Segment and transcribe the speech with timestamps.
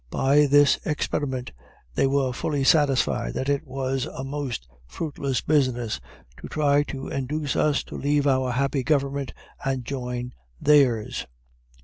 [0.09, 1.51] By this experiment
[1.93, 5.99] they were fully satisfied that it was a most fruitless business
[6.37, 9.31] to try to induce us to leave our happy government
[9.63, 11.27] and join theirs.